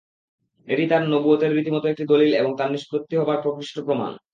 [0.67, 4.11] এটিই তাঁর নবুওতের রীতিমত একটি দলীল এবং তাঁর নিষ্পাপ হবার প্রকৃষ্ট প্রমাণ।